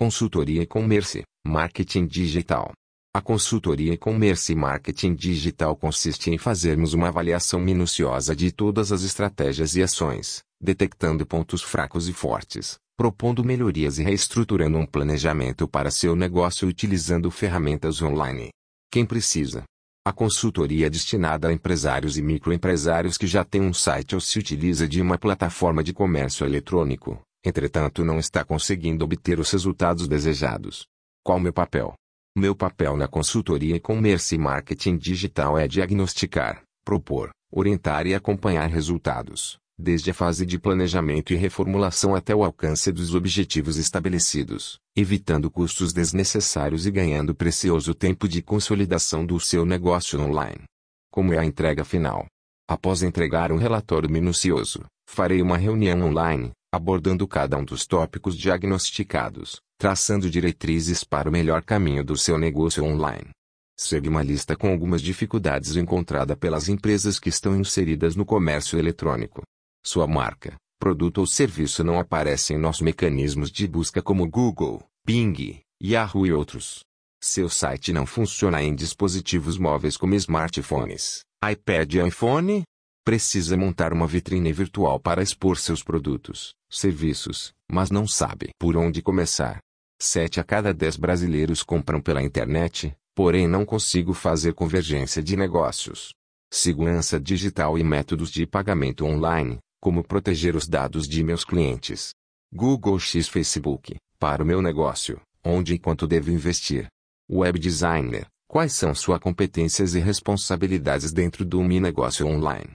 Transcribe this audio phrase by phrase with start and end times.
[0.00, 2.72] Consultoria e-commerce, marketing digital.
[3.14, 9.02] A consultoria e-commerce e marketing digital consiste em fazermos uma avaliação minuciosa de todas as
[9.02, 15.90] estratégias e ações, detectando pontos fracos e fortes, propondo melhorias e reestruturando um planejamento para
[15.90, 18.48] seu negócio utilizando ferramentas online.
[18.90, 19.64] Quem precisa?
[20.02, 24.38] A consultoria é destinada a empresários e microempresários que já têm um site ou se
[24.38, 30.86] utiliza de uma plataforma de comércio eletrônico, entretanto não está conseguindo obter os resultados desejados.
[31.24, 31.94] Qual meu papel?
[32.36, 39.58] Meu papel na consultoria e-commerce e marketing digital é diagnosticar, propor, orientar e acompanhar resultados,
[39.76, 45.92] desde a fase de planejamento e reformulação até o alcance dos objetivos estabelecidos, evitando custos
[45.92, 50.62] desnecessários e ganhando precioso tempo de consolidação do seu negócio online.
[51.10, 52.26] Como é a entrega final?
[52.68, 59.60] Após entregar um relatório minucioso, farei uma reunião online, abordando cada um dos tópicos diagnosticados,
[59.78, 63.30] traçando diretrizes para o melhor caminho do seu negócio online.
[63.78, 69.42] Segue uma lista com algumas dificuldades encontradas pelas empresas que estão inseridas no comércio eletrônico.
[69.84, 75.60] Sua marca, produto ou serviço não aparece em nossos mecanismos de busca como Google, Bing,
[75.82, 76.80] Yahoo e outros.
[77.22, 82.62] Seu site não funciona em dispositivos móveis como smartphones, iPad e iPhone?
[83.04, 89.00] Precisa montar uma vitrine virtual para expor seus produtos, serviços, mas não sabe por onde
[89.00, 89.58] começar.
[89.98, 96.12] Sete a cada dez brasileiros compram pela internet, porém não consigo fazer convergência de negócios.
[96.52, 102.10] Segurança digital e métodos de pagamento online, como proteger os dados de meus clientes.
[102.52, 106.86] Google X Facebook, para o meu negócio, onde e quanto devo investir.
[107.30, 112.72] Web Designer, quais são suas competências e responsabilidades dentro do meu negócio online?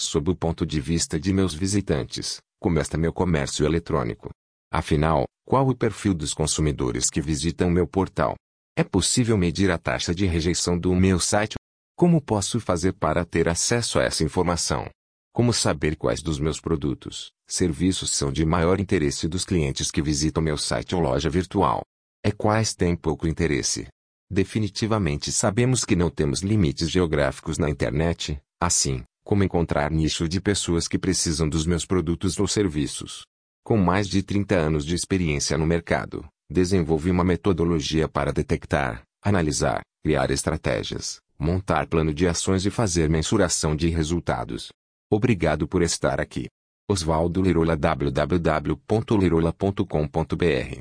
[0.00, 4.30] Sob o ponto de vista de meus visitantes, como está meu comércio eletrônico?
[4.72, 8.36] Afinal, qual o perfil dos consumidores que visitam meu portal?
[8.76, 11.56] É possível medir a taxa de rejeição do meu site?
[11.96, 14.88] Como posso fazer para ter acesso a essa informação?
[15.34, 20.40] Como saber quais dos meus produtos, serviços são de maior interesse dos clientes que visitam
[20.40, 21.82] meu site ou loja virtual?
[22.24, 23.88] É quais têm pouco interesse?
[24.30, 30.88] Definitivamente sabemos que não temos limites geográficos na internet, assim, como encontrar nicho de pessoas
[30.88, 33.26] que precisam dos meus produtos ou serviços.
[33.62, 39.82] Com mais de 30 anos de experiência no mercado, desenvolvi uma metodologia para detectar, analisar,
[40.02, 44.70] criar estratégias, montar plano de ações e fazer mensuração de resultados.
[45.12, 46.46] Obrigado por estar aqui.
[46.90, 50.76] Oswaldo Lirola www.lirola.com.br